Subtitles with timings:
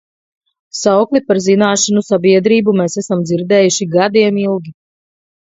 [0.77, 4.77] Saukli par zināšanu sabiedrību mēs esam dzirdējuši gadiem ilgi.